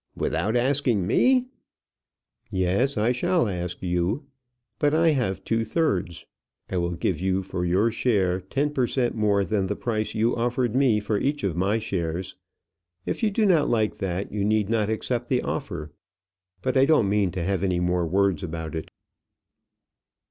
[0.15, 1.45] "Without asking me?"
[2.49, 4.25] "Yes; I shall ask you.
[4.79, 6.25] But I have two thirds.
[6.71, 10.35] I will give you for your share 10 per cent more than the price you
[10.35, 12.35] offered me for each of my shares.
[13.05, 15.91] If you do not like that, you need not accept the offer;
[16.63, 18.89] but I don't mean to have any more words about it."